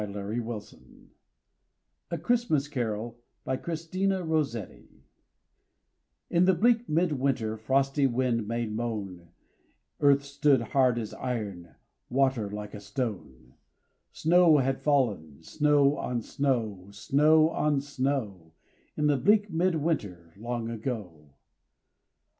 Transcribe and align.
Vachel 0.01 0.07
Lindsay 0.23 0.41
RAINBOW 0.41 0.59
GOLD 0.59 1.09
A 2.09 2.17
CHRISTMAS 2.17 2.67
CAROL 2.69 3.19
IN 6.31 6.45
the 6.45 6.55
bleak 6.55 6.89
mid 6.89 7.11
winter 7.11 7.55
Frosty 7.55 8.07
wind 8.07 8.47
made 8.47 8.75
moan, 8.75 9.29
Earth 9.99 10.23
stood 10.23 10.61
hard 10.61 10.97
as 10.97 11.13
iron, 11.13 11.75
Water 12.09 12.49
like 12.49 12.73
a 12.73 12.79
stone; 12.79 13.53
Snow 14.11 14.57
had 14.57 14.81
fallen, 14.81 15.43
snow 15.43 15.95
on 15.99 16.23
snow, 16.23 16.87
Snow 16.89 17.51
on 17.51 17.79
snow, 17.79 18.53
In 18.97 19.05
the 19.05 19.17
bleak 19.17 19.51
mid 19.51 19.75
winter 19.75 20.33
Long 20.35 20.71
ago. 20.71 21.35